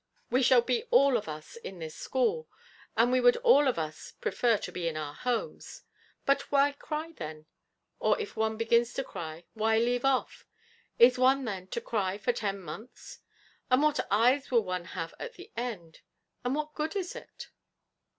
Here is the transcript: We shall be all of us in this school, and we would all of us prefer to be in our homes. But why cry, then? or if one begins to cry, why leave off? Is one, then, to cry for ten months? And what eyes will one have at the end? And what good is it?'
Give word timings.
We 0.31 0.41
shall 0.41 0.61
be 0.63 0.85
all 0.89 1.15
of 1.15 1.27
us 1.29 1.57
in 1.57 1.77
this 1.77 1.93
school, 1.93 2.49
and 2.97 3.11
we 3.11 3.21
would 3.21 3.37
all 3.37 3.67
of 3.67 3.77
us 3.77 4.13
prefer 4.19 4.57
to 4.57 4.71
be 4.71 4.87
in 4.87 4.97
our 4.97 5.13
homes. 5.13 5.83
But 6.25 6.51
why 6.51 6.71
cry, 6.71 7.11
then? 7.15 7.45
or 7.99 8.19
if 8.19 8.35
one 8.35 8.57
begins 8.57 8.95
to 8.95 9.03
cry, 9.03 9.45
why 9.53 9.77
leave 9.77 10.03
off? 10.03 10.47
Is 10.97 11.19
one, 11.19 11.45
then, 11.45 11.67
to 11.67 11.81
cry 11.81 12.17
for 12.17 12.33
ten 12.33 12.61
months? 12.63 13.19
And 13.69 13.83
what 13.83 13.99
eyes 14.09 14.49
will 14.49 14.63
one 14.63 14.85
have 14.85 15.13
at 15.19 15.33
the 15.33 15.51
end? 15.55 15.99
And 16.43 16.55
what 16.55 16.73
good 16.73 16.95
is 16.95 17.15
it?' 17.15 17.51